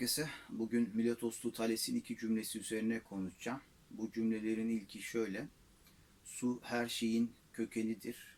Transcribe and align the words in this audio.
herkese. 0.00 0.28
Bugün 0.48 0.90
Miletoslu 0.94 1.52
Thales'in 1.52 1.96
iki 1.96 2.16
cümlesi 2.16 2.58
üzerine 2.58 3.00
konuşacağım. 3.02 3.60
Bu 3.90 4.12
cümlelerin 4.12 4.68
ilki 4.68 5.02
şöyle. 5.02 5.48
Su 6.24 6.60
her 6.62 6.88
şeyin 6.88 7.32
kökenidir, 7.52 8.36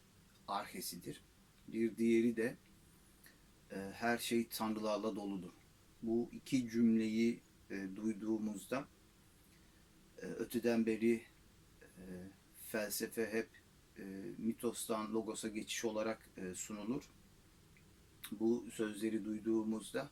arhesidir. 0.49 1.23
Bir 1.69 1.97
diğeri 1.97 2.37
de 2.37 2.57
e, 3.71 3.77
her 3.95 4.19
şey 4.19 4.49
tanrılarla 4.49 5.17
doludur. 5.17 5.53
Bu 6.03 6.31
iki 6.33 6.71
cümleyi 6.71 7.41
e, 7.71 7.97
duyduğumuzda 7.97 8.89
e, 10.23 10.27
öteden 10.27 10.87
beri 10.87 11.23
e, 11.81 12.05
felsefe 12.69 13.33
hep 13.33 13.49
e, 13.99 14.03
mitostan 14.39 15.13
logosa 15.13 15.49
geçiş 15.49 15.85
olarak 15.85 16.29
e, 16.37 16.55
sunulur. 16.55 17.03
Bu 18.33 18.65
sözleri 18.73 19.25
duyduğumuzda 19.25 20.11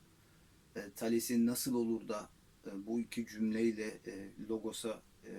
e, 0.75 0.91
Thales'in 0.95 1.47
nasıl 1.47 1.75
olur 1.75 2.07
da 2.07 2.29
e, 2.67 2.85
bu 2.87 2.99
iki 2.99 3.27
cümleyle 3.27 3.87
e, 3.87 4.29
logosa 4.49 5.01
e, 5.25 5.31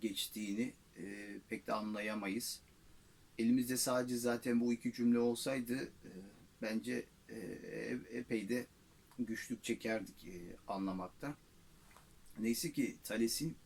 geçtiğini 0.00 0.72
e, 0.96 1.38
pek 1.48 1.66
de 1.66 1.72
anlayamayız. 1.72 2.60
Elimizde 3.38 3.76
sadece 3.76 4.16
zaten 4.16 4.60
bu 4.60 4.72
iki 4.72 4.92
cümle 4.92 5.18
olsaydı 5.18 5.82
e, 5.82 6.10
bence 6.62 7.06
e, 7.28 7.38
e- 7.38 8.18
epey 8.18 8.48
de 8.48 8.66
güçlük 9.18 9.62
çekerdik 9.62 10.24
e, 10.24 10.56
anlamakta. 10.68 11.34
Neyse 12.38 12.72
ki 12.72 12.96
Thales'in 13.04 13.56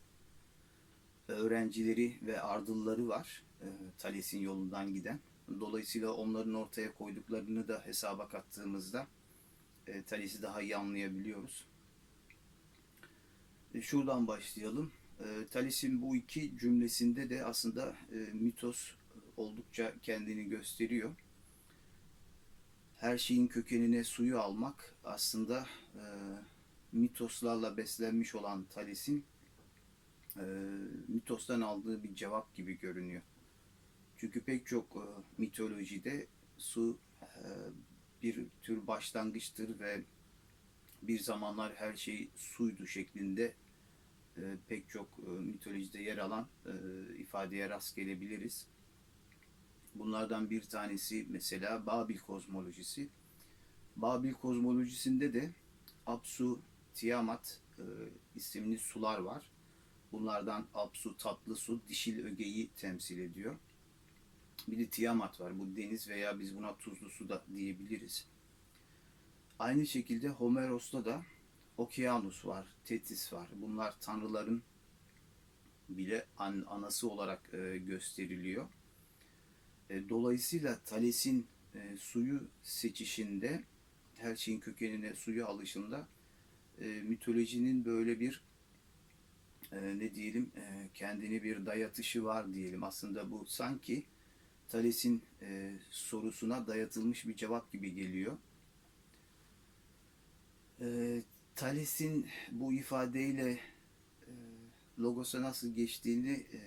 öğrencileri 1.27 2.17
ve 2.21 2.41
ardılları 2.41 3.07
var. 3.07 3.43
E, 3.61 3.67
Thales'in 3.97 4.39
yolundan 4.39 4.93
giden. 4.93 5.19
Dolayısıyla 5.59 6.13
onların 6.13 6.53
ortaya 6.53 6.93
koyduklarını 6.93 7.67
da 7.67 7.81
hesaba 7.85 8.27
kattığımızda 8.27 9.07
e, 9.87 10.03
Thales'i 10.03 10.41
daha 10.41 10.61
iyi 10.61 10.75
anlayabiliyoruz. 10.75 11.65
E, 13.73 13.81
şuradan 13.81 14.27
başlayalım. 14.27 14.91
E, 15.19 15.47
Thales'in 15.51 16.01
bu 16.01 16.15
iki 16.15 16.57
cümlesinde 16.57 17.29
de 17.29 17.45
aslında 17.45 17.95
e, 18.11 18.15
mitos 18.15 18.91
oldukça 19.37 19.93
kendini 20.03 20.49
gösteriyor. 20.49 21.15
Her 22.97 23.17
şeyin 23.17 23.47
kökenine 23.47 24.03
suyu 24.03 24.39
almak 24.39 24.95
aslında 25.03 25.67
e, 25.95 26.03
mitoslarla 26.91 27.77
beslenmiş 27.77 28.35
olan 28.35 28.63
Thales'in 28.63 29.25
e, 30.37 30.43
mitostan 31.07 31.61
aldığı 31.61 32.03
bir 32.03 32.15
cevap 32.15 32.55
gibi 32.55 32.79
görünüyor. 32.79 33.21
Çünkü 34.17 34.41
pek 34.41 34.65
çok 34.65 34.85
e, 34.95 35.05
mitolojide 35.37 36.27
su 36.57 36.97
e, 37.21 37.43
bir 38.27 38.45
tür 38.63 38.87
başlangıçtır 38.87 39.79
ve 39.79 40.03
bir 41.01 41.19
zamanlar 41.19 41.73
her 41.75 41.95
şey 41.95 42.29
suydu 42.35 42.87
şeklinde 42.87 43.53
e, 44.37 44.41
pek 44.67 44.89
çok 44.89 45.07
e, 45.27 45.29
mitolojide 45.29 46.01
yer 46.01 46.17
alan 46.17 46.47
e, 46.65 46.71
ifadeye 47.17 47.69
rast 47.69 47.95
gelebiliriz. 47.95 48.67
Bunlardan 49.95 50.49
bir 50.49 50.61
tanesi 50.61 51.25
mesela 51.29 51.85
Babil 51.85 52.17
kozmolojisi. 52.17 53.09
Babil 53.95 54.33
kozmolojisinde 54.33 55.33
de 55.33 55.51
Apsu, 56.05 56.59
Tiamat 56.93 57.59
e, 57.79 57.83
isimli 58.35 58.79
sular 58.79 59.19
var. 59.19 59.51
Bunlardan 60.11 60.67
Apsu 60.73 61.17
tatlı 61.17 61.55
su, 61.55 61.81
dişil 61.89 62.25
ögeyi 62.25 62.67
temsil 62.67 63.19
ediyor. 63.19 63.55
Bir 64.67 64.77
de 64.79 64.87
Tiamat 64.87 65.39
var. 65.41 65.59
Bu 65.59 65.75
deniz 65.75 66.09
veya 66.09 66.39
biz 66.39 66.55
buna 66.57 66.77
tuzlu 66.77 67.09
su 67.09 67.29
da 67.29 67.43
diyebiliriz. 67.55 68.25
Aynı 69.59 69.87
şekilde 69.87 70.29
Homeros'ta 70.29 71.05
da 71.05 71.21
Okeanus 71.77 72.45
var, 72.45 72.65
Tetis 72.85 73.33
var. 73.33 73.47
Bunlar 73.55 73.99
tanrıların 74.01 74.61
bile 75.89 76.25
an- 76.37 76.65
anası 76.67 77.09
olarak 77.09 77.53
e, 77.53 77.77
gösteriliyor. 77.77 78.67
E, 79.89 80.09
dolayısıyla 80.09 80.79
Thales'in 80.85 81.47
e, 81.75 81.97
suyu 81.97 82.47
seçişinde, 82.63 83.63
her 84.17 84.35
şeyin 84.35 84.59
kökenine 84.59 85.15
suyu 85.15 85.45
alışında 85.47 86.07
e, 86.81 86.85
mitolojinin 86.87 87.85
böyle 87.85 88.19
bir 88.19 88.41
e, 89.71 89.99
ne 89.99 90.15
diyelim 90.15 90.51
e, 90.55 90.87
kendini 90.93 91.43
bir 91.43 91.65
dayatışı 91.65 92.23
var 92.23 92.53
diyelim. 92.53 92.83
Aslında 92.83 93.31
bu 93.31 93.45
sanki 93.47 94.03
Thales'in 94.69 95.23
e, 95.41 95.73
sorusuna 95.89 96.67
dayatılmış 96.67 97.27
bir 97.27 97.35
cevap 97.35 97.71
gibi 97.73 97.95
geliyor. 97.95 98.37
E, 100.81 101.21
Thales'in 101.55 102.27
bu 102.51 102.73
ifadeyle 102.73 103.51
e, 103.51 104.31
logosa 104.99 105.41
nasıl 105.41 105.75
geçtiğini 105.75 106.31
e, 106.31 106.59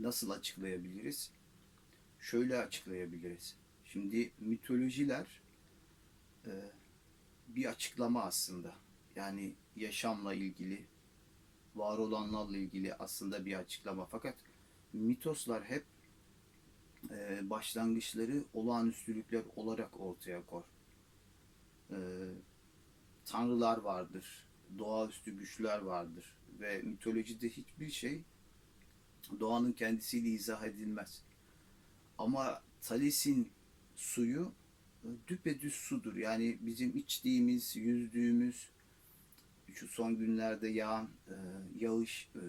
nasıl 0.00 0.30
açıklayabiliriz? 0.30 1.30
Şöyle 2.20 2.58
açıklayabiliriz. 2.58 3.56
Şimdi 3.84 4.30
mitolojiler 4.38 5.42
e, 6.46 6.52
bir 7.48 7.64
açıklama 7.64 8.22
aslında. 8.22 8.74
Yani 9.16 9.54
yaşamla 9.76 10.34
ilgili, 10.34 10.84
var 11.74 11.98
olanlarla 11.98 12.56
ilgili 12.56 12.94
aslında 12.94 13.46
bir 13.46 13.54
açıklama. 13.54 14.06
Fakat 14.06 14.34
mitoslar 14.92 15.64
hep 15.64 15.84
e, 17.10 17.50
başlangıçları 17.50 18.44
olağanüstülükler 18.54 19.42
olarak 19.56 20.00
ortaya 20.00 20.46
koy. 20.46 20.62
E, 21.90 21.98
tanrılar 23.24 23.78
vardır, 23.78 24.46
doğaüstü 24.78 25.38
güçler 25.38 25.78
vardır 25.78 26.36
ve 26.60 26.82
mitolojide 26.82 27.48
hiçbir 27.48 27.90
şey 27.90 28.22
doğanın 29.40 29.72
kendisiyle 29.72 30.28
izah 30.28 30.64
edilmez. 30.64 31.22
Ama 32.18 32.62
Thales'in 32.82 33.48
suyu 33.96 34.52
e, 35.04 35.08
düpedüz 35.28 35.74
sudur. 35.74 36.16
Yani 36.16 36.58
bizim 36.60 36.96
içtiğimiz, 36.96 37.76
yüzdüğümüz, 37.76 38.68
şu 39.74 39.88
son 39.88 40.16
günlerde 40.16 40.68
yağan 40.68 41.10
e, 41.28 41.34
yağış, 41.78 42.30
e, 42.34 42.42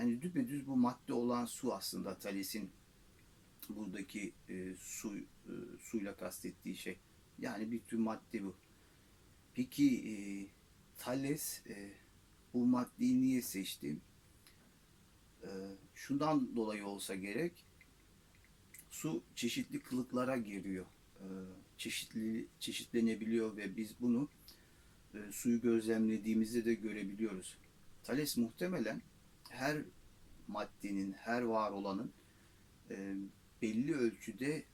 yani 0.00 0.22
düpedüz 0.22 0.66
bu 0.66 0.76
madde 0.76 1.12
olan 1.12 1.46
su 1.46 1.74
aslında 1.74 2.18
Thales'in 2.18 2.70
buradaki 3.68 4.32
e, 4.48 4.74
su 4.78 5.16
e, 5.16 5.24
suyla 5.80 6.16
kastettiği 6.16 6.76
şey. 6.76 6.98
Yani 7.38 7.70
bir 7.70 7.80
tür 7.80 7.98
madde 7.98 8.44
bu. 8.44 8.54
Peki 9.54 10.10
e, 10.10 10.16
Thales 10.98 11.66
e, 11.66 11.92
bu 12.54 12.66
maddeyi 12.66 13.22
niye 13.22 13.42
seçti? 13.42 13.96
E, 15.42 15.50
şundan 15.94 16.56
dolayı 16.56 16.86
olsa 16.86 17.14
gerek. 17.14 17.66
Su 18.90 19.22
çeşitli 19.34 19.80
kılıklara 19.80 20.36
giriyor. 20.36 20.86
E, 21.20 21.26
çeşitli 21.76 22.48
çeşitlenebiliyor 22.60 23.56
ve 23.56 23.76
biz 23.76 24.00
bunu 24.00 24.28
e, 25.14 25.32
suyu 25.32 25.60
gözlemlediğimizde 25.60 26.64
de 26.64 26.74
görebiliyoruz. 26.74 27.58
Thales 28.04 28.36
muhtemelen 28.36 29.02
her 29.50 29.82
maddenin, 30.48 31.12
her 31.12 31.42
var 31.42 31.70
olanın 31.70 32.12
e, 32.90 33.14
belli 33.66 33.94
ölçüde 33.94 34.64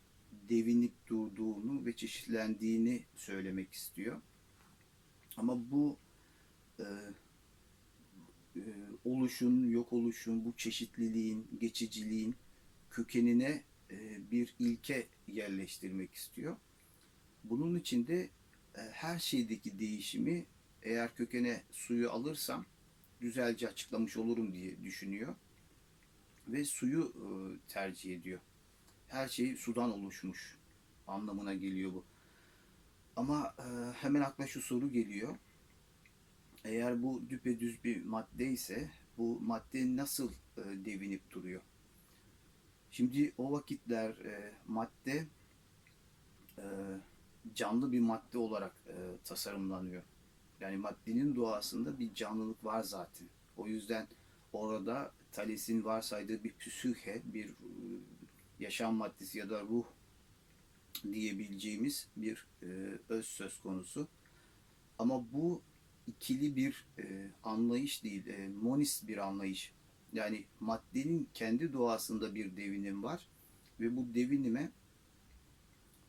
devinip 0.48 0.92
durduğunu 1.06 1.86
ve 1.86 1.97
çeşitlendiğini 1.97 3.03
söylemek 3.16 3.72
istiyor. 3.72 4.20
Ama 5.36 5.70
bu 5.70 5.97
e, 6.78 6.84
e, 8.56 8.62
oluşun, 9.04 9.70
yok 9.70 9.92
oluşun, 9.92 10.44
bu 10.44 10.52
çeşitliliğin, 10.56 11.47
geçiciliğin 11.60 12.34
kökenine 12.90 13.62
e, 13.90 14.31
bir 14.31 14.55
ilke 14.58 15.06
yerleştirmek 15.28 16.14
istiyor. 16.14 16.56
Bunun 17.44 17.78
için 17.78 18.06
de 18.06 18.20
e, 18.75 18.81
her 18.93 19.19
şeydeki 19.19 19.78
değişimi 19.78 20.46
eğer 20.82 21.14
kökene 21.14 21.62
suyu 21.70 22.11
alırsam 22.11 22.64
güzelce 23.20 23.69
açıklamış 23.69 24.17
olurum 24.17 24.52
diye 24.52 24.82
düşünüyor 24.82 25.34
ve 26.49 26.64
suyu 26.64 27.12
e, 27.17 27.25
tercih 27.69 28.14
ediyor. 28.14 28.40
Her 29.12 29.29
şey 29.29 29.56
sudan 29.56 29.91
oluşmuş 29.91 30.59
anlamına 31.06 31.55
geliyor 31.55 31.93
bu. 31.93 32.05
Ama 33.17 33.55
e, 33.59 33.93
hemen 33.93 34.20
akla 34.20 34.47
şu 34.47 34.62
soru 34.62 34.93
geliyor. 34.93 35.37
Eğer 36.64 37.03
bu 37.03 37.23
düpedüz 37.31 37.85
bir 37.85 38.05
madde 38.05 38.47
ise 38.47 38.91
bu 39.19 39.41
madde 39.41 39.97
nasıl 39.97 40.32
e, 40.32 40.62
devinip 40.85 41.31
duruyor? 41.31 41.62
Şimdi 42.91 43.32
o 43.38 43.53
vakitler 43.53 44.11
e, 44.11 44.55
madde 44.69 45.26
e, 46.58 46.65
canlı 47.55 47.93
bir 47.93 48.00
madde 48.00 48.38
olarak 48.38 48.75
e, 48.87 48.94
tasarımlanıyor. 49.25 50.03
Yani 50.61 50.76
maddenin 50.76 51.37
doğasında 51.37 51.99
bir 51.99 52.15
canlılık 52.15 52.65
var 52.65 52.82
zaten. 52.82 53.29
O 53.56 53.67
yüzden 53.67 54.08
orada 54.53 55.12
Thales'in 55.32 55.85
varsaydığı 55.85 56.44
bir 56.44 56.53
psühe, 56.58 57.23
bir 57.25 57.50
yaşam 58.62 58.94
maddesi 58.94 59.38
ya 59.38 59.50
da 59.50 59.62
ruh 59.62 59.85
diyebileceğimiz 61.12 62.09
bir 62.17 62.47
e, 62.62 62.67
öz 63.09 63.26
söz 63.26 63.61
konusu. 63.61 64.09
Ama 64.99 65.32
bu 65.32 65.62
ikili 66.09 66.56
bir 66.56 66.87
e, 66.99 67.31
anlayış 67.43 68.05
değil, 68.05 68.26
e, 68.26 68.49
monist 68.49 69.09
bir 69.09 69.19
anlayış. 69.19 69.73
Yani 70.12 70.44
maddenin 70.61 71.29
kendi 71.35 71.73
doğasında 71.73 72.35
bir 72.35 72.56
devinim 72.56 73.03
var 73.03 73.29
ve 73.81 73.97
bu 73.97 74.14
devinime 74.14 74.70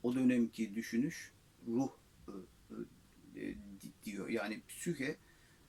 o 0.03 0.15
dönemki 0.15 0.75
düşünüş 0.75 1.31
ruh 1.67 1.89
e, 2.27 2.31
e, 3.39 3.45
e, 3.45 3.55
diyor. 4.05 4.29
Yani 4.29 4.61
psühe 4.67 5.17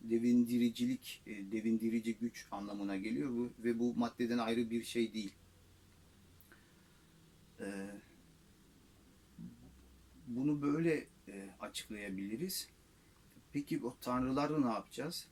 devindiricilik, 0.01 1.23
e, 1.27 1.53
devindirici 1.53 2.15
güç 2.15 2.47
anlamına 2.51 2.97
geliyor 2.97 3.31
bu, 3.31 3.51
ve 3.65 3.79
bu 3.79 3.95
maddeden 3.95 4.39
ayrı 4.39 4.71
bir 4.71 4.85
şey 4.85 5.15
değil. 5.15 5.33
E, 7.61 7.67
bunu 10.27 10.63
böyle 10.63 11.07
e, 11.29 11.51
açıklayabiliriz. 11.61 12.69
Peki 13.53 13.85
o 13.85 13.97
tanrıları 14.01 14.63
ne 14.63 14.73
yapacağız? 14.73 15.29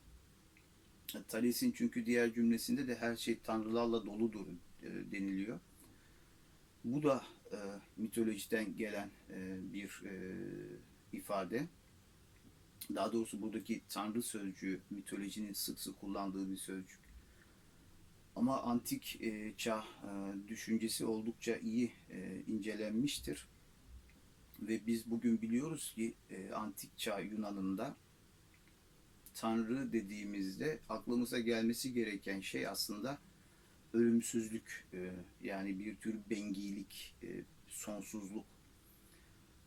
E, 1.14 1.22
Thales'in 1.28 1.72
çünkü 1.72 2.06
diğer 2.06 2.32
cümlesinde 2.34 2.88
de 2.88 2.94
her 2.94 3.16
şey 3.16 3.38
tanrılarla 3.38 4.06
doludur 4.06 4.46
e, 4.82 4.88
deniliyor. 5.12 5.60
Bu 6.84 7.02
da 7.02 7.24
e, 7.52 7.56
mitolojiden 7.96 8.76
gelen 8.76 9.10
e, 9.30 9.58
bir 9.72 10.02
e, 10.04 10.12
ifade. 11.12 11.66
Daha 12.94 13.12
doğrusu 13.12 13.42
buradaki 13.42 13.80
tanrı 13.88 14.22
sözcüğü 14.22 14.80
mitolojinin 14.90 15.52
sık 15.52 15.78
sık 15.78 16.00
kullandığı 16.00 16.50
bir 16.50 16.56
sözcük. 16.56 17.01
Ama 18.37 18.62
antik 18.62 19.19
e, 19.23 19.55
çağ 19.56 19.84
e, 20.05 20.49
düşüncesi 20.49 21.05
oldukça 21.05 21.56
iyi 21.56 21.93
e, 22.11 22.43
incelenmiştir. 22.49 23.49
Ve 24.61 24.87
biz 24.87 25.11
bugün 25.11 25.43
biliyoruz 25.43 25.93
ki 25.94 26.14
e, 26.31 26.52
antik 26.52 26.99
çağ 26.99 27.20
Yunan'ında 27.20 27.96
tanrı 29.34 29.93
dediğimizde 29.93 30.81
aklımıza 30.88 31.40
gelmesi 31.40 31.93
gereken 31.93 32.40
şey 32.40 32.67
aslında 32.67 33.19
ölümsüzlük 33.93 34.87
e, 34.93 35.12
yani 35.43 35.79
bir 35.79 35.96
tür 35.96 36.17
bengilik, 36.31 37.14
e, 37.23 37.29
sonsuzluk. 37.69 38.44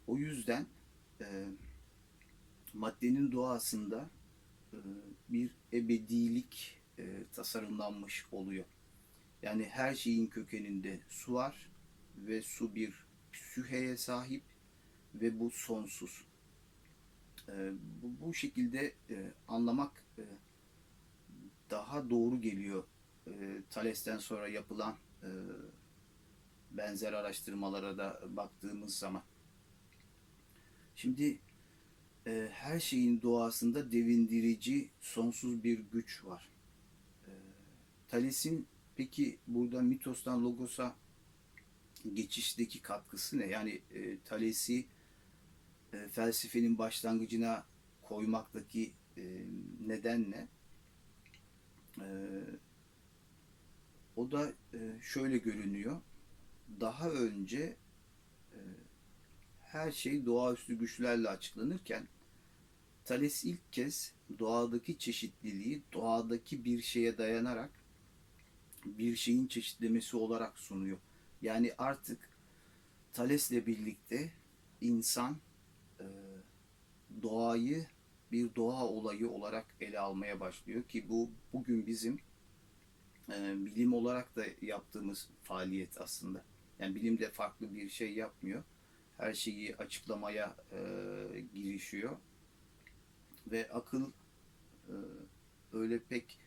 O 0.08 0.18
yüzden 0.18 0.66
e, 1.22 1.46
maddenin 2.74 3.32
doğasında 3.32 4.10
e, 4.74 4.78
bir 5.30 5.52
ebedilik 5.74 6.78
e, 7.00 7.24
tasarımlanmış 7.34 8.26
oluyor. 8.32 8.66
Yani 9.42 9.66
her 9.66 9.96
şeyin 9.96 10.28
kökeninde 10.28 11.00
su 11.10 11.34
var 11.34 11.70
ve 12.18 12.42
su 12.42 12.76
bir 12.76 13.06
psüheye 13.34 13.98
sahip 13.98 14.44
ve 15.16 15.40
bu 15.40 15.50
sonsuz. 15.50 16.26
E, 17.50 17.72
bu, 18.04 18.28
bu 18.28 18.34
şekilde 18.34 18.94
e, 19.10 19.32
anlamak 19.48 20.04
e, 20.18 20.24
daha 21.70 22.10
doğru 22.10 22.42
geliyor 22.42 22.84
e, 23.28 23.62
Thales'ten 23.70 24.18
sonra 24.18 24.48
yapılan 24.48 24.98
e, 25.24 25.30
benzer 26.72 27.14
araştırmalara 27.14 27.98
da 27.98 28.22
baktığımız 28.30 28.98
zaman. 28.98 29.24
Şimdi 30.96 31.40
e, 32.28 32.50
her 32.52 32.80
şeyin 32.80 33.22
doğasında 33.22 33.92
devindirici 33.92 34.90
sonsuz 35.02 35.64
bir 35.64 35.80
güç 35.80 36.26
var. 36.26 36.55
Thales'in 38.16 38.68
peki 38.96 39.40
burada 39.48 39.82
mitostan 39.82 40.44
logosa 40.44 40.96
geçişteki 42.14 42.82
katkısı 42.82 43.40
ne? 43.40 43.46
Yani 43.46 43.82
e, 43.94 44.20
Thales'i 44.20 44.86
e, 45.94 46.08
felsefenin 46.08 46.78
başlangıcına 46.78 47.66
koymaktaki 48.02 48.94
e, 49.18 49.46
neden 49.88 50.32
ne? 50.32 50.48
E, 52.02 52.08
o 54.16 54.32
da 54.32 54.54
e, 54.74 54.80
şöyle 55.02 55.38
görünüyor. 55.38 56.02
Daha 56.80 57.10
önce 57.10 57.78
e, 58.54 58.60
her 59.62 59.92
şey 59.92 60.26
doğaüstü 60.26 60.78
güçlerle 60.78 61.30
açıklanırken 61.30 62.08
Thales 63.06 63.46
ilk 63.46 63.74
kez 63.74 64.14
doğadaki 64.40 64.98
çeşitliliği 64.98 65.84
doğadaki 65.94 66.66
bir 66.66 66.82
şeye 66.82 67.18
dayanarak 67.18 67.85
bir 68.86 69.16
şeyin 69.16 69.48
çeşitlemesi 69.48 70.18
olarak 70.18 70.60
sunuyor. 70.60 70.98
Yani 71.42 71.74
artık 71.78 72.30
Thales'le 73.14 73.52
birlikte 73.52 74.32
insan 74.82 75.38
e, 76.00 76.06
doğayı 77.22 77.88
bir 78.32 78.56
doğa 78.56 78.88
olayı 78.88 79.30
olarak 79.30 79.66
ele 79.82 80.00
almaya 80.00 80.40
başlıyor 80.40 80.84
ki 80.84 81.10
bu 81.10 81.32
bugün 81.54 81.88
bizim 81.88 82.20
e, 83.30 83.66
bilim 83.66 83.94
olarak 83.94 84.36
da 84.36 84.46
yaptığımız 84.62 85.30
faaliyet 85.44 86.02
aslında. 86.02 86.46
Yani 86.80 86.96
bilim 86.96 87.20
de 87.20 87.32
farklı 87.32 87.76
bir 87.76 87.90
şey 87.90 88.14
yapmıyor. 88.14 88.64
Her 89.18 89.34
şeyi 89.34 89.76
açıklamaya 89.76 90.56
e, 90.72 90.80
girişiyor. 91.54 92.18
Ve 93.48 93.70
akıl 93.72 94.12
e, 94.88 94.96
öyle 95.74 96.00
pek 96.00 96.38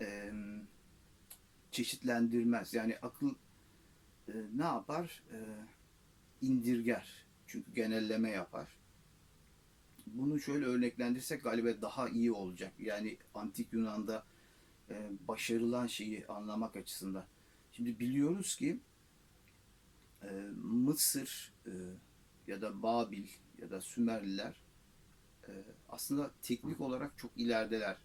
e, 0.00 0.32
çeşitlendirmez. 1.78 2.74
Yani 2.74 2.98
akıl 3.02 3.34
e, 4.28 4.32
ne 4.56 4.64
yapar? 4.64 5.22
E, 5.32 5.38
indirger. 6.42 7.26
Çünkü 7.46 7.72
genelleme 7.74 8.30
yapar. 8.30 8.78
Bunu 10.06 10.40
şöyle 10.40 10.64
örneklendirsek 10.64 11.42
galiba 11.42 11.82
daha 11.82 12.08
iyi 12.08 12.32
olacak. 12.32 12.72
Yani 12.78 13.18
antik 13.34 13.72
Yunan'da 13.72 14.26
e, 14.90 15.10
başarılan 15.28 15.86
şeyi 15.86 16.26
anlamak 16.26 16.76
açısından. 16.76 17.26
Şimdi 17.72 17.98
biliyoruz 17.98 18.56
ki 18.56 18.80
e, 20.22 20.30
Mısır 20.56 21.52
e, 21.66 21.72
ya 22.46 22.62
da 22.62 22.82
Babil 22.82 23.26
ya 23.58 23.70
da 23.70 23.80
Sümerliler 23.80 24.60
e, 25.48 25.52
aslında 25.88 26.30
teknik 26.42 26.80
olarak 26.80 27.18
çok 27.18 27.30
ilerideler. 27.36 27.96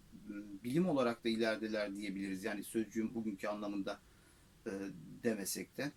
Bilim 0.64 0.88
olarak 0.88 1.24
da 1.24 1.28
ilerideler 1.28 1.96
diyebiliriz. 1.96 2.44
Yani 2.44 2.64
sözcüğün 2.64 3.14
bugünkü 3.14 3.48
anlamında 3.48 4.00
e, 4.66 4.70
demesek 5.22 5.78
de. 5.78 5.92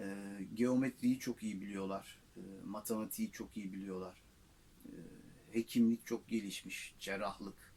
E, 0.00 0.38
geometriyi 0.54 1.18
çok 1.18 1.42
iyi 1.42 1.60
biliyorlar. 1.60 2.18
E, 2.36 2.40
matematiği 2.64 3.30
çok 3.30 3.56
iyi 3.56 3.72
biliyorlar. 3.72 4.22
Hekimlik 5.52 6.06
çok 6.06 6.28
gelişmiş. 6.28 6.94
Cerrahlık, 6.98 7.72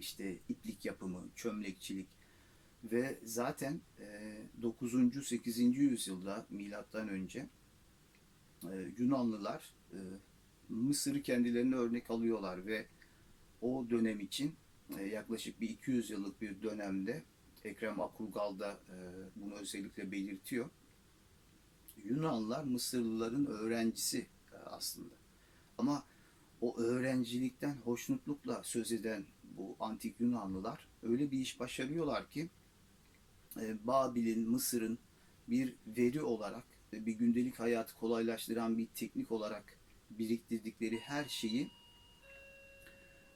işte 0.00 0.38
iplik 0.48 0.84
yapımı, 0.84 1.22
çömlekçilik 1.36 2.08
ve 2.84 3.18
zaten 3.24 3.80
e, 4.00 4.36
9. 4.62 5.26
8. 5.28 5.58
yüzyılda 5.58 6.46
milattan 6.50 7.08
önce 7.08 7.46
Yunanlılar 8.98 9.74
Mısır'ı 10.68 11.22
kendilerine 11.22 11.74
örnek 11.74 12.10
alıyorlar 12.10 12.66
ve 12.66 12.86
o 13.60 13.86
dönem 13.90 14.20
için 14.20 14.54
e, 14.98 15.02
yaklaşık 15.02 15.60
bir 15.60 15.68
200 15.68 16.10
yıllık 16.10 16.40
bir 16.40 16.62
dönemde 16.62 17.22
Ekrem 17.64 18.00
Akurgal 18.00 18.58
da 18.58 18.72
e, 18.72 18.96
bunu 19.36 19.54
özellikle 19.54 20.12
belirtiyor. 20.12 20.70
Yunanlılar 22.04 22.64
Mısırlıların 22.64 23.46
öğrencisi 23.46 24.26
e, 24.52 24.56
aslında. 24.56 25.14
Ama 25.78 26.04
o 26.60 26.76
öğrencilikten 26.76 27.74
hoşnutlukla 27.84 28.62
söz 28.64 28.92
eden 28.92 29.24
bu 29.56 29.76
antik 29.80 30.20
Yunanlılar 30.20 30.88
öyle 31.02 31.30
bir 31.30 31.38
iş 31.38 31.60
başarıyorlar 31.60 32.30
ki 32.30 32.48
e, 33.60 33.86
Babil'in, 33.86 34.50
Mısır'ın 34.50 34.98
bir 35.48 35.74
veri 35.86 36.22
olarak 36.22 36.64
bir 36.92 37.12
gündelik 37.12 37.58
hayatı 37.60 37.94
kolaylaştıran 37.94 38.78
bir 38.78 38.86
teknik 38.86 39.32
olarak 39.32 39.64
biriktirdikleri 40.10 40.98
her 40.98 41.24
şeyi 41.24 41.70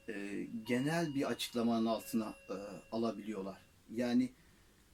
e, 0.09 0.47
genel 0.63 1.15
bir 1.15 1.29
açıklamanın 1.29 1.85
altına 1.85 2.35
e, 2.49 2.55
alabiliyorlar. 2.91 3.61
Yani 3.93 4.31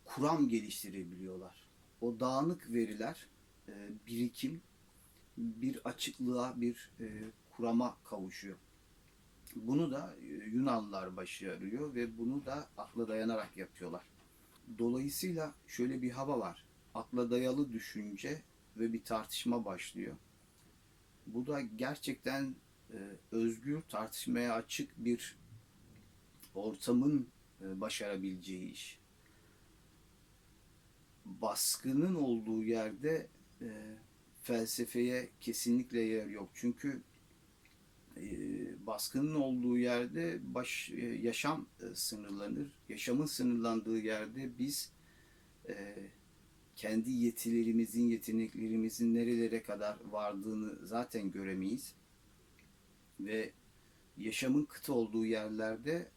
kuram 0.06 0.50
geliştirebiliyorlar. 0.50 1.68
O 2.02 2.20
dağınık 2.20 2.74
veriler, 2.74 3.28
e, 3.68 3.74
birikim 4.08 4.62
bir 5.38 5.80
açıklığa, 5.86 6.62
bir 6.62 6.92
e, 7.00 7.06
kurama 7.52 7.98
kavuşuyor. 8.04 8.58
Bunu 9.56 9.92
da 9.92 10.16
e, 10.22 10.26
Yunanlılar 10.26 11.16
başarıyor 11.16 11.96
ve 11.96 12.18
bunu 12.18 12.46
da 12.46 12.68
akla 12.78 13.08
dayanarak 13.08 13.58
yapıyorlar. 13.58 14.04
Dolayısıyla 14.80 15.54
şöyle 15.68 16.02
bir 16.02 16.12
hava 16.12 16.40
var. 16.40 16.66
Akla 16.94 17.32
dayalı 17.32 17.74
düşünce 17.74 18.42
ve 18.78 18.94
bir 18.94 19.04
tartışma 19.04 19.66
başlıyor. 19.66 20.16
Bu 21.28 21.48
da 21.48 21.62
gerçekten 21.62 22.56
özgür, 23.32 23.82
tartışmaya 23.82 24.54
açık 24.54 24.92
bir 24.98 25.38
ortamın 26.56 27.28
e, 27.62 27.82
başarabileceği 27.82 28.72
iş. 28.72 29.00
Baskının 31.26 32.16
olduğu 32.16 32.64
yerde 32.64 33.28
e, 33.62 33.68
felsefeye 34.44 35.30
kesinlikle 35.42 36.00
yer 36.00 36.28
yok. 36.28 36.50
Çünkü 36.54 37.02
e, 38.18 38.22
e, 38.22 38.86
baskının 38.86 39.36
olduğu 39.36 39.78
yerde 39.78 40.40
baş 40.44 40.92
e, 40.92 41.06
yaşam 41.06 41.68
e, 41.82 41.96
sınırlanır. 41.96 42.68
Yaşamın 42.90 43.26
sınırlandığı 43.26 44.00
yerde 44.00 44.50
biz 44.60 44.92
e, 45.70 45.96
kendi 46.76 47.12
yetilerimizin, 47.12 48.10
yeteneklerimizin 48.10 49.16
nerelere 49.16 49.64
kadar 49.64 49.98
vardığını 50.12 50.88
zaten 50.88 51.32
göremeyiz. 51.32 51.96
Ve 53.26 53.52
yaşamın 54.18 54.66
kıt 54.66 54.90
olduğu 54.90 55.26
yerlerde 55.26 56.08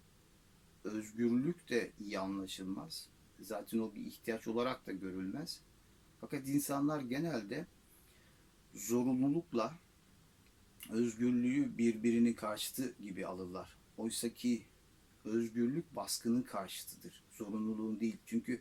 özgürlük 0.85 1.69
de 1.69 1.91
iyi 2.01 2.19
anlaşılmaz. 2.19 3.09
Zaten 3.41 3.79
o 3.79 3.95
bir 3.95 4.07
ihtiyaç 4.07 4.49
olarak 4.49 4.87
da 4.87 4.93
görülmez. 4.93 5.61
Fakat 6.21 6.49
insanlar 6.49 7.01
genelde 7.01 7.67
zorunlulukla 8.75 9.75
özgürlüğü 10.91 11.79
birbirinin 11.79 12.35
karşıtı 12.35 12.95
gibi 13.03 13.27
alırlar. 13.27 13.77
Oysa 13.97 14.29
ki 14.29 14.63
özgürlük 15.25 15.97
baskının 15.97 16.43
karşıtıdır. 16.43 17.25
Zorunluluğun 17.31 18.01
değil. 18.01 18.17
Çünkü 18.27 18.61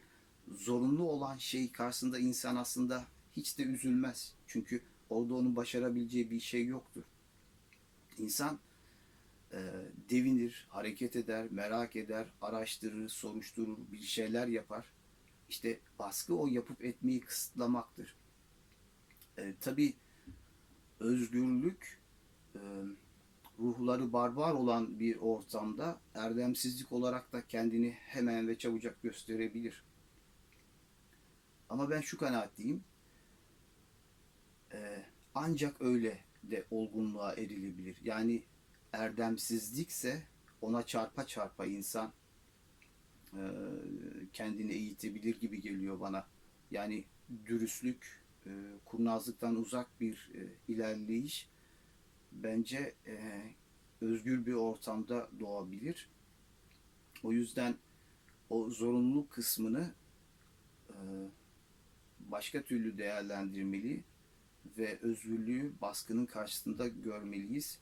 zorunlu 0.51 1.03
olan 1.03 1.37
şey 1.37 1.71
karşısında 1.71 2.19
insan 2.19 2.55
aslında 2.55 3.05
hiç 3.35 3.57
de 3.57 3.63
üzülmez. 3.63 4.33
Çünkü 4.47 4.81
orada 5.09 5.33
onun 5.33 5.55
başarabileceği 5.55 6.29
bir 6.31 6.39
şey 6.39 6.65
yoktur. 6.65 7.03
İnsan 8.19 8.59
e, 9.51 9.59
devinir, 10.09 10.67
hareket 10.69 11.15
eder, 11.15 11.47
merak 11.51 11.95
eder, 11.95 12.27
araştırır, 12.41 13.09
soruşturur, 13.09 13.77
bir 13.91 13.99
şeyler 14.01 14.47
yapar. 14.47 14.85
İşte 15.49 15.79
baskı 15.99 16.35
o 16.37 16.47
yapıp 16.47 16.85
etmeyi 16.85 17.19
kısıtlamaktır. 17.19 18.15
E, 19.37 19.55
Tabi 19.61 19.93
özgürlük 20.99 22.01
e, 22.55 22.59
ruhları 23.59 24.13
barbar 24.13 24.53
olan 24.53 24.99
bir 24.99 25.15
ortamda 25.15 25.99
erdemsizlik 26.15 26.91
olarak 26.91 27.33
da 27.33 27.47
kendini 27.47 27.91
hemen 27.91 28.47
ve 28.47 28.57
çabucak 28.57 29.01
gösterebilir. 29.03 29.83
Ama 31.69 31.89
ben 31.89 32.01
şu 32.01 32.17
kanaatteyim. 32.17 32.83
e, 34.73 35.05
ancak 35.35 35.81
öyle 35.81 36.19
de 36.43 36.65
olgunluğa 36.71 37.33
erilebilir. 37.33 37.97
Yani 38.03 38.43
erdemsizlikse 38.93 40.23
ona 40.61 40.85
çarpa 40.85 41.27
çarpa 41.27 41.65
insan 41.65 42.13
e, 43.33 43.41
kendini 44.33 44.73
eğitebilir 44.73 45.39
gibi 45.39 45.61
geliyor 45.61 45.99
bana. 45.99 46.27
Yani 46.71 47.03
dürüstlük, 47.45 48.23
e, 48.45 48.51
kurnazlıktan 48.85 49.55
uzak 49.55 50.01
bir 50.01 50.31
e, 50.35 50.71
ilerleyiş 50.73 51.49
bence 52.31 52.95
e, 53.07 53.41
özgür 54.01 54.45
bir 54.45 54.53
ortamda 54.53 55.29
doğabilir. 55.39 56.09
O 57.23 57.31
yüzden 57.31 57.75
o 58.49 58.69
zorunluluk 58.69 59.29
kısmını 59.29 59.93
e, 60.89 60.95
başka 62.19 62.61
türlü 62.61 62.97
değerlendirmeli 62.97 64.03
ve 64.77 64.99
özgürlüğü 65.01 65.73
baskının 65.81 66.25
karşısında 66.25 66.87
görmeliyiz. 66.87 67.79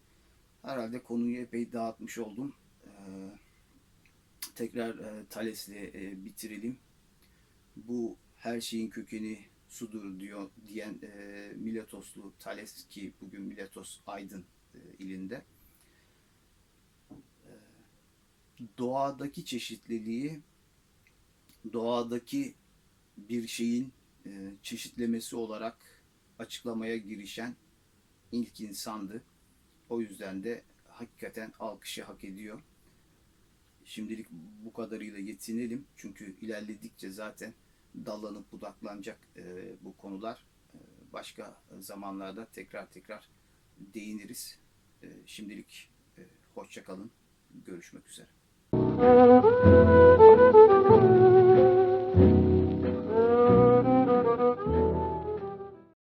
Herhalde 0.62 1.04
konuyu 1.04 1.38
epey 1.38 1.72
dağıtmış 1.72 2.18
oldum. 2.18 2.54
E, 2.86 2.92
tekrar 4.56 4.98
e, 4.98 5.26
Thales'le 5.30 5.70
e, 5.70 6.26
bitirelim. 6.26 6.78
Bu 7.76 8.18
her 8.38 8.62
şeyin 8.62 8.90
kökeni 8.90 9.40
sudur 9.70 10.20
diyor 10.20 10.50
diyen 10.68 11.00
e, 11.04 11.52
Miletoslu 11.56 12.34
Thales 12.40 12.88
ki 12.90 13.14
bugün 13.22 13.42
Miletos 13.42 14.00
Aydın 14.08 14.46
e, 14.76 14.80
ilinde. 15.00 15.42
E, 17.12 17.52
doğadaki 18.78 19.46
çeşitliliği 19.46 20.40
doğadaki 21.74 22.54
bir 23.18 23.48
şeyin 23.48 23.92
e, 24.26 24.30
çeşitlemesi 24.64 25.36
olarak 25.36 25.78
açıklamaya 26.42 26.98
girişen 26.98 27.56
ilk 28.32 28.62
insandı. 28.62 29.24
O 29.90 30.02
yüzden 30.02 30.44
de 30.44 30.64
hakikaten 30.88 31.54
alkışı 31.60 32.04
hak 32.04 32.24
ediyor. 32.24 32.62
Şimdilik 33.86 34.28
bu 34.66 34.74
kadarıyla 34.74 35.20
yetinelim. 35.20 35.86
Çünkü 35.98 36.36
ilerledikçe 36.42 37.10
zaten 37.10 37.54
dallanıp 38.06 38.52
budaklanacak 38.52 39.20
e, 39.38 39.44
bu 39.82 39.98
konular. 39.98 40.46
E, 40.74 40.78
başka 41.14 41.62
zamanlarda 41.80 42.46
tekrar 42.46 42.92
tekrar 42.92 43.30
değiniriz. 43.94 44.60
E, 45.04 45.08
şimdilik 45.26 45.90
e, 46.18 46.22
hoşça 46.56 46.84
kalın. 46.84 47.12
Görüşmek 47.66 48.10
üzere. 48.10 48.28